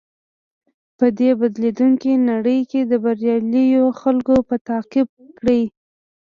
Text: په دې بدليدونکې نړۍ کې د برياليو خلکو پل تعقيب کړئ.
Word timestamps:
په 0.97 1.05
دې 1.19 1.29
بدليدونکې 1.39 2.11
نړۍ 2.31 2.59
کې 2.71 2.81
د 2.91 2.93
برياليو 3.03 3.85
خلکو 4.01 4.33
پل 4.47 4.59
تعقيب 4.69 5.07
کړئ. 5.37 5.63